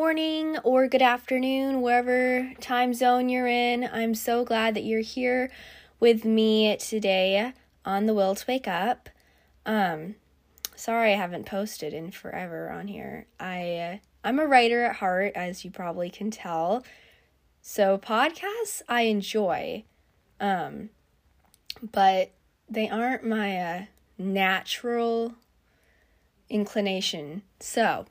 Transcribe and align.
morning 0.00 0.56
or 0.64 0.88
good 0.88 1.02
afternoon, 1.02 1.82
wherever 1.82 2.50
time 2.58 2.94
zone 2.94 3.28
you're 3.28 3.46
in. 3.46 3.84
I'm 3.84 4.14
so 4.14 4.46
glad 4.46 4.72
that 4.74 4.82
you're 4.82 5.02
here 5.02 5.50
with 6.00 6.24
me 6.24 6.74
today 6.78 7.52
on 7.84 8.06
the 8.06 8.14
Will 8.14 8.34
to 8.34 8.44
Wake 8.48 8.66
Up. 8.66 9.10
Um, 9.66 10.14
sorry 10.74 11.12
I 11.12 11.16
haven't 11.16 11.44
posted 11.44 11.92
in 11.92 12.12
forever 12.12 12.70
on 12.70 12.88
here. 12.88 13.26
I 13.38 13.76
uh, 13.76 13.96
I'm 14.24 14.38
a 14.38 14.46
writer 14.46 14.84
at 14.86 14.96
heart, 14.96 15.32
as 15.34 15.66
you 15.66 15.70
probably 15.70 16.08
can 16.08 16.30
tell. 16.30 16.82
So 17.60 17.98
podcasts 17.98 18.80
I 18.88 19.02
enjoy, 19.02 19.84
um, 20.40 20.88
but 21.92 22.30
they 22.70 22.88
aren't 22.88 23.26
my 23.26 23.58
uh, 23.58 23.82
natural 24.16 25.34
inclination. 26.48 27.42
So 27.60 28.06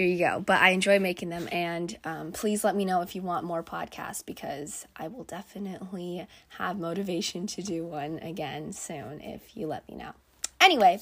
here 0.00 0.08
you 0.08 0.18
go. 0.18 0.40
But 0.40 0.62
I 0.62 0.70
enjoy 0.70 0.98
making 0.98 1.28
them, 1.28 1.48
and 1.52 1.96
um, 2.04 2.32
please 2.32 2.64
let 2.64 2.74
me 2.74 2.84
know 2.84 3.02
if 3.02 3.14
you 3.14 3.22
want 3.22 3.44
more 3.44 3.62
podcasts 3.62 4.24
because 4.24 4.86
I 4.96 5.08
will 5.08 5.24
definitely 5.24 6.26
have 6.50 6.78
motivation 6.78 7.46
to 7.48 7.62
do 7.62 7.84
one 7.84 8.18
again 8.20 8.72
soon 8.72 9.20
if 9.20 9.56
you 9.56 9.66
let 9.66 9.86
me 9.88 9.96
know. 9.96 10.12
Anyway, 10.60 11.00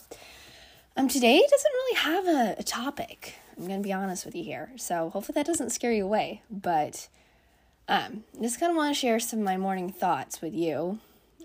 um, 0.97 1.09
today 1.09 1.41
doesn't 1.49 1.73
really 1.73 1.99
have 1.99 2.27
a, 2.27 2.61
a 2.61 2.63
topic. 2.65 3.35
I'm 3.57 3.69
gonna 3.69 3.81
be 3.81 3.93
honest 3.93 4.25
with 4.25 4.35
you 4.35 4.43
here, 4.43 4.71
so 4.77 5.11
hopefully 5.11 5.35
that 5.35 5.47
doesn't 5.47 5.71
scare 5.71 5.93
you 5.93 6.05
away. 6.05 6.43
But 6.51 7.09
um, 7.89 8.25
just 8.43 8.59
kind 8.59 8.71
of 8.71 8.77
want 8.77 8.95
to 8.95 9.01
share 9.01 9.21
some 9.21 9.39
of 9.39 9.45
my 9.45 9.57
morning 9.57 9.91
thoughts 9.91 10.43
with 10.43 10.55
you 10.55 10.99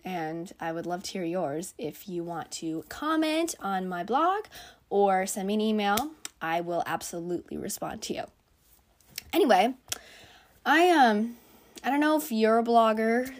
and 0.05 0.51
I 0.59 0.71
would 0.73 0.85
love 0.85 1.03
to 1.03 1.11
hear 1.11 1.23
yours. 1.23 1.73
If 1.77 2.09
you 2.09 2.23
want 2.23 2.51
to 2.51 2.83
comment 2.89 3.55
on 3.61 3.87
my 3.87 4.03
blog 4.03 4.45
or 4.89 5.25
send 5.25 5.47
me 5.47 5.53
an 5.53 5.61
email, 5.61 6.11
I 6.43 6.59
will 6.61 6.83
absolutely 6.85 7.57
respond 7.57 8.01
to 8.03 8.13
you. 8.13 8.23
Anyway, 9.31 9.73
I 10.65 10.89
um 10.89 11.37
I 11.83 11.89
don't 11.89 12.01
know 12.01 12.17
if 12.17 12.31
you're 12.31 12.59
a 12.59 12.63
blogger. 12.63 13.33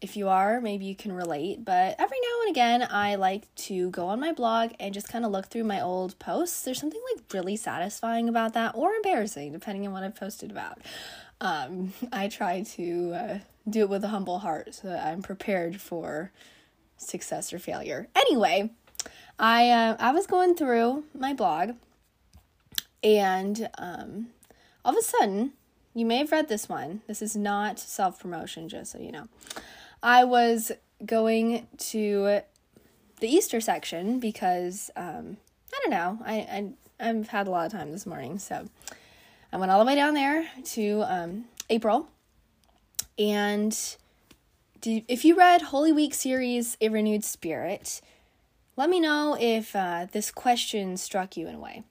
If 0.00 0.16
you 0.16 0.28
are, 0.28 0.60
maybe 0.60 0.84
you 0.84 0.94
can 0.94 1.12
relate, 1.12 1.64
but 1.64 1.96
every 1.98 2.18
now 2.20 2.40
and 2.42 2.50
again 2.50 2.88
I 2.90 3.14
like 3.14 3.54
to 3.66 3.90
go 3.90 4.06
on 4.08 4.20
my 4.20 4.32
blog 4.32 4.72
and 4.80 4.92
just 4.92 5.08
kind 5.08 5.24
of 5.24 5.30
look 5.30 5.46
through 5.46 5.64
my 5.64 5.80
old 5.80 6.18
posts. 6.18 6.62
There's 6.62 6.80
something 6.80 7.00
like 7.14 7.24
really 7.32 7.56
satisfying 7.56 8.28
about 8.28 8.54
that 8.54 8.74
or 8.74 8.92
embarrassing 8.94 9.52
depending 9.52 9.86
on 9.86 9.92
what 9.92 10.02
I've 10.02 10.16
posted 10.16 10.50
about. 10.50 10.80
Um, 11.40 11.92
I 12.12 12.28
try 12.28 12.62
to 12.62 13.12
uh, 13.14 13.38
do 13.68 13.80
it 13.80 13.88
with 13.90 14.02
a 14.04 14.08
humble 14.08 14.38
heart 14.38 14.74
so 14.74 14.88
that 14.88 15.06
I'm 15.06 15.22
prepared 15.22 15.80
for 15.80 16.32
success 16.96 17.52
or 17.52 17.58
failure. 17.58 18.08
Anyway, 18.14 18.70
I 19.38 19.70
uh, 19.70 19.96
I 19.98 20.12
was 20.12 20.26
going 20.26 20.54
through 20.54 21.04
my 21.14 21.34
blog, 21.34 21.72
and 23.06 23.68
um, 23.78 24.28
all 24.84 24.92
of 24.92 24.98
a 24.98 25.02
sudden, 25.02 25.52
you 25.94 26.04
may 26.04 26.18
have 26.18 26.32
read 26.32 26.48
this 26.48 26.68
one. 26.68 27.00
This 27.06 27.22
is 27.22 27.36
not 27.36 27.78
self 27.78 28.20
promotion, 28.20 28.68
just 28.68 28.92
so 28.92 28.98
you 28.98 29.12
know. 29.12 29.28
I 30.02 30.24
was 30.24 30.72
going 31.04 31.66
to 31.78 32.40
the 33.20 33.28
Easter 33.28 33.60
section 33.60 34.20
because 34.20 34.90
um, 34.96 35.38
I 35.72 35.80
don't 35.82 35.90
know. 35.90 36.18
I, 36.26 36.34
I 36.34 37.08
I've 37.08 37.28
had 37.28 37.46
a 37.46 37.50
lot 37.50 37.66
of 37.66 37.72
time 37.72 37.92
this 37.92 38.06
morning, 38.06 38.38
so 38.38 38.66
I 39.52 39.56
went 39.56 39.70
all 39.70 39.78
the 39.78 39.86
way 39.86 39.94
down 39.94 40.14
there 40.14 40.46
to 40.74 41.02
um, 41.06 41.44
April 41.70 42.08
and 43.18 43.96
if 44.84 45.24
you 45.24 45.36
read 45.36 45.62
Holy 45.62 45.92
Week 45.92 46.14
series, 46.14 46.76
A 46.80 46.88
Renewed 46.88 47.24
Spirit, 47.24 48.00
let 48.76 48.90
me 48.90 49.00
know 49.00 49.36
if 49.38 49.74
uh, 49.74 50.06
this 50.12 50.30
question 50.30 50.96
struck 50.96 51.36
you 51.36 51.48
in 51.48 51.54
a 51.54 51.58
way. 51.58 51.82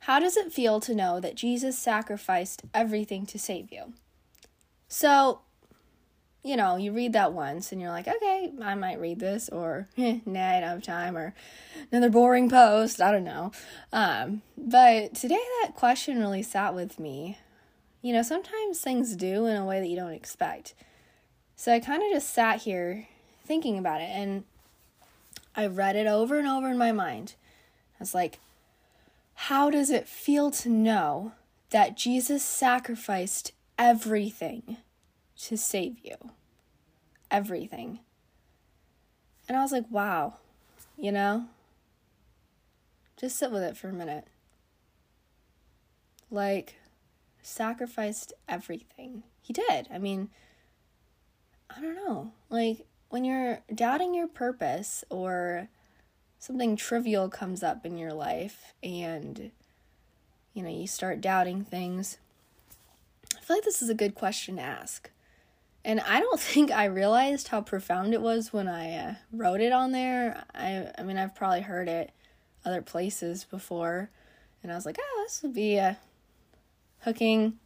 How 0.00 0.18
does 0.18 0.36
it 0.36 0.52
feel 0.52 0.80
to 0.80 0.94
know 0.94 1.20
that 1.20 1.34
Jesus 1.34 1.78
sacrificed 1.78 2.62
everything 2.74 3.26
to 3.26 3.38
save 3.38 3.70
you? 3.70 3.92
So, 4.88 5.40
you 6.42 6.56
know, 6.56 6.76
you 6.76 6.92
read 6.92 7.12
that 7.12 7.32
once 7.32 7.70
and 7.70 7.80
you're 7.80 7.90
like, 7.90 8.08
okay, 8.08 8.50
I 8.62 8.74
might 8.74 9.00
read 9.00 9.20
this, 9.20 9.48
or 9.48 9.88
eh, 9.98 10.20
nah, 10.26 10.50
I 10.50 10.60
don't 10.60 10.70
have 10.70 10.82
time, 10.82 11.16
or 11.16 11.34
another 11.92 12.10
boring 12.10 12.48
post, 12.48 13.00
I 13.00 13.12
don't 13.12 13.24
know. 13.24 13.52
Um, 13.92 14.42
but 14.56 15.14
today 15.14 15.40
that 15.62 15.74
question 15.74 16.18
really 16.18 16.42
sat 16.42 16.74
with 16.74 16.98
me 16.98 17.38
you 18.02 18.12
know, 18.12 18.22
sometimes 18.22 18.80
things 18.80 19.14
do 19.14 19.46
in 19.46 19.56
a 19.56 19.64
way 19.64 19.80
that 19.80 19.88
you 19.88 19.96
don't 19.96 20.12
expect. 20.12 20.74
So 21.56 21.72
I 21.72 21.80
kind 21.80 22.02
of 22.02 22.10
just 22.10 22.32
sat 22.32 22.62
here 22.62 23.06
thinking 23.44 23.76
about 23.76 24.00
it 24.00 24.10
and 24.10 24.44
I 25.54 25.66
read 25.66 25.96
it 25.96 26.06
over 26.06 26.38
and 26.38 26.48
over 26.48 26.68
in 26.68 26.78
my 26.78 26.92
mind. 26.92 27.34
I 27.94 27.98
was 28.00 28.14
like, 28.14 28.38
how 29.50 29.68
does 29.68 29.90
it 29.90 30.06
feel 30.06 30.48
to 30.52 30.68
know 30.68 31.32
that 31.70 31.96
Jesus 31.96 32.40
sacrificed 32.40 33.50
everything 33.76 34.76
to 35.36 35.56
save 35.56 35.96
you? 36.04 36.14
Everything. 37.32 37.98
And 39.48 39.58
I 39.58 39.62
was 39.62 39.72
like, 39.72 39.86
wow, 39.90 40.34
you 40.96 41.10
know? 41.10 41.46
Just 43.16 43.40
sit 43.40 43.50
with 43.50 43.64
it 43.64 43.76
for 43.76 43.88
a 43.88 43.92
minute. 43.92 44.28
Like, 46.30 46.76
sacrificed 47.42 48.32
everything. 48.48 49.24
He 49.42 49.52
did. 49.52 49.88
I 49.92 49.98
mean, 49.98 50.30
I 51.68 51.80
don't 51.80 51.96
know. 51.96 52.30
Like, 52.50 52.86
when 53.08 53.24
you're 53.24 53.62
doubting 53.74 54.14
your 54.14 54.28
purpose 54.28 55.04
or 55.10 55.66
something 56.40 56.74
trivial 56.74 57.28
comes 57.28 57.62
up 57.62 57.86
in 57.86 57.98
your 57.98 58.14
life 58.14 58.72
and, 58.82 59.52
you 60.54 60.62
know, 60.62 60.70
you 60.70 60.86
start 60.86 61.20
doubting 61.20 61.62
things, 61.62 62.18
I 63.36 63.40
feel 63.42 63.56
like 63.58 63.64
this 63.64 63.82
is 63.82 63.90
a 63.90 63.94
good 63.94 64.14
question 64.14 64.56
to 64.56 64.62
ask. 64.62 65.10
And 65.84 66.00
I 66.00 66.18
don't 66.18 66.40
think 66.40 66.72
I 66.72 66.86
realized 66.86 67.48
how 67.48 67.60
profound 67.60 68.14
it 68.14 68.22
was 68.22 68.52
when 68.52 68.66
I 68.66 68.96
uh, 68.96 69.14
wrote 69.32 69.60
it 69.60 69.72
on 69.72 69.92
there. 69.92 70.44
I, 70.54 70.90
I 70.98 71.02
mean, 71.02 71.18
I've 71.18 71.36
probably 71.36 71.60
heard 71.60 71.88
it 71.88 72.10
other 72.64 72.82
places 72.82 73.44
before, 73.44 74.10
and 74.62 74.72
I 74.72 74.74
was 74.74 74.84
like, 74.84 74.98
oh, 75.00 75.22
this 75.24 75.42
would 75.42 75.54
be 75.54 75.76
a 75.76 75.98
hooking 77.00 77.58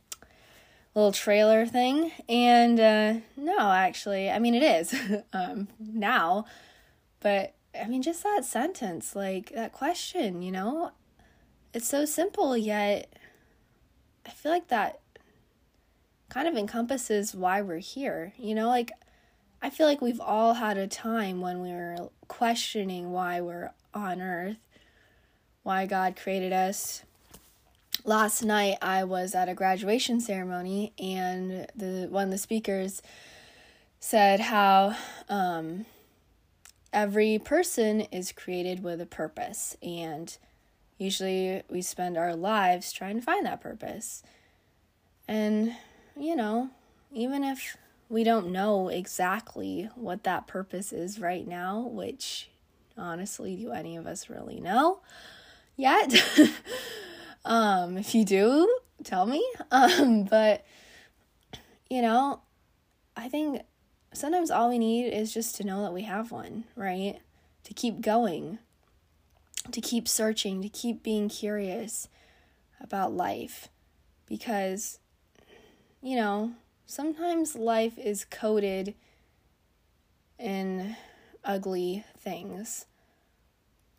little 0.95 1.13
trailer 1.13 1.67
thing. 1.67 2.13
And 2.29 2.79
uh, 2.79 3.15
no, 3.37 3.59
actually, 3.59 4.31
I 4.31 4.39
mean, 4.41 4.55
it 4.55 4.63
is 4.63 4.95
um, 5.33 5.69
now, 5.79 6.47
but 7.21 7.55
I 7.79 7.87
mean, 7.89 8.03
just 8.03 8.23
that 8.23 8.45
sentence, 8.45 9.17
like 9.17 9.51
that 9.51 9.73
question, 9.73 10.43
you 10.43 10.53
know, 10.53 10.93
it's 11.73 11.89
so 11.89 12.05
simple, 12.05 12.57
yet 12.57 13.13
I 14.27 14.31
feel 14.31 14.53
like 14.53 14.69
that 14.69 15.01
kind 16.29 16.49
of 16.49 16.57
encompasses 16.57 17.35
why 17.35 17.63
we're 17.63 17.79
here. 17.79 18.33
You 18.39 18.55
know, 18.55 18.69
like 18.69 18.93
I 19.63 19.71
feel 19.71 19.87
like 19.87 20.01
we've 20.01 20.21
all 20.21 20.55
had 20.55 20.77
a 20.77 20.87
time 20.87 21.41
when 21.41 21.61
we 21.61 21.71
were 21.71 22.11
questioning 22.29 23.13
why 23.13 23.41
we're 23.41 23.73
on 23.93 24.21
earth, 24.21 24.57
why 25.63 25.87
God 25.87 26.17
created 26.17 26.53
us, 26.53 27.03
last 28.05 28.43
night 28.43 28.77
I 28.83 29.05
was 29.05 29.35
at 29.35 29.49
a 29.49 29.55
graduation 29.55 30.21
ceremony 30.21 30.93
and 30.99 31.67
the 31.75 32.07
one 32.11 32.25
of 32.25 32.31
the 32.31 32.39
speakers 32.39 33.03
said 33.99 34.41
how 34.41 34.97
um, 35.29 35.87
every 36.95 37.39
person 37.39 38.03
is 38.03 38.33
created 38.33 38.83
with 38.83 39.01
a 39.01 39.07
purpose 39.07 39.77
and 39.83 40.39
usually 40.97 41.63
we 41.69 41.83
spend 41.83 42.17
our 42.17 42.35
lives 42.35 42.93
trying 42.93 43.17
to 43.17 43.23
find 43.23 43.45
that 43.45 43.61
purpose. 43.61 44.23
And 45.29 45.75
you 46.17 46.37
know, 46.37 46.71
even 47.13 47.45
if 47.45 47.77
we 48.09 48.25
don't 48.25 48.53
know 48.53 48.89
exactly 48.89 49.91
what 49.97 50.25
that 50.25 50.47
purpose 50.47 50.93
is 50.93 51.19
right 51.19 51.47
now, 51.47 51.81
which 51.81 52.49
honestly, 52.97 53.57
do 53.57 53.73
any 53.73 53.97
of 53.97 54.07
us 54.07 54.31
really 54.31 54.61
know 54.61 55.01
yet? 55.77 56.15
Um, 57.45 57.99
if 57.99 58.15
you 58.15 58.25
do, 58.25 58.79
tell 59.03 59.27
me. 59.27 59.45
Um, 59.71 60.25
but 60.25 60.65
you 61.91 62.01
know, 62.01 62.41
I 63.17 63.29
think 63.29 63.63
sometimes 64.15 64.51
all 64.51 64.69
we 64.69 64.79
need 64.79 65.09
is 65.11 65.35
just 65.35 65.57
to 65.57 65.65
know 65.65 65.83
that 65.83 65.93
we 65.93 66.03
have 66.03 66.31
one, 66.31 66.65
right? 66.77 67.19
To 67.65 67.75
keep 67.75 68.01
going, 68.01 68.59
to 69.71 69.81
keep 69.81 70.09
searching, 70.09 70.63
to 70.63 70.69
keep 70.69 71.03
being 71.03 71.29
curious 71.29 72.09
about 72.81 73.13
life. 73.13 73.69
Because, 74.27 74.99
you 76.01 76.17
know, 76.17 76.53
sometimes 76.87 77.57
life 77.57 77.99
is 77.99 78.25
coded 78.25 78.95
in 80.39 80.97
ugly 81.45 82.05
things. 82.19 82.87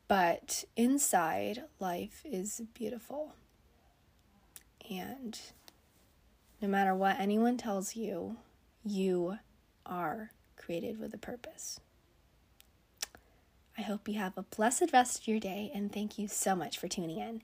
But 0.07 0.65
inside, 0.75 1.63
life 1.79 2.21
is 2.23 2.61
beautiful. 2.73 3.33
And 4.89 5.39
no 6.61 6.67
matter 6.67 6.93
what 6.93 7.19
anyone 7.19 7.57
tells 7.57 7.95
you, 7.95 8.37
you 8.83 9.39
are 9.85 10.31
created 10.57 10.99
with 10.99 11.13
a 11.13 11.17
purpose. 11.17 11.79
I 13.77 13.81
hope 13.81 14.07
you 14.07 14.17
have 14.19 14.37
a 14.37 14.43
blessed 14.43 14.91
rest 14.93 15.19
of 15.19 15.27
your 15.27 15.39
day, 15.39 15.69
and 15.73 15.91
thank 15.91 16.17
you 16.17 16.27
so 16.27 16.55
much 16.55 16.77
for 16.77 16.87
tuning 16.87 17.19
in. 17.19 17.41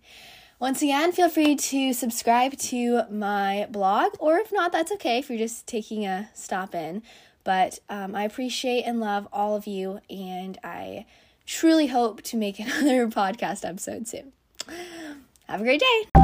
Once 0.60 0.82
again, 0.82 1.12
feel 1.12 1.28
free 1.28 1.56
to 1.56 1.92
subscribe 1.92 2.58
to 2.58 3.04
my 3.10 3.68
blog, 3.70 4.14
or 4.20 4.38
if 4.38 4.52
not, 4.52 4.72
that's 4.72 4.92
okay 4.94 5.18
if 5.18 5.30
you're 5.30 5.40
just 5.40 5.68
taking 5.68 6.06
a 6.06 6.30
stop 6.34 6.74
in. 6.74 7.02
But 7.44 7.80
um, 7.90 8.16
I 8.16 8.24
appreciate 8.24 8.84
and 8.84 9.00
love 9.00 9.28
all 9.34 9.56
of 9.56 9.68
you, 9.68 10.00
and 10.10 10.58
I 10.64 11.06
truly 11.46 11.88
hope 11.88 12.22
to 12.24 12.38
make 12.38 12.60
another 12.60 13.08
podcast 13.08 13.68
episode 13.68 14.08
soon. 14.08 14.32
Have 15.48 15.60
a 15.62 15.64
great 15.64 15.82
day. 15.82 16.21